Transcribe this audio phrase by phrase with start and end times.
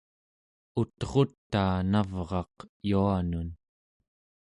[0.81, 2.53] ut'rutaa navraq
[2.89, 3.49] yuanun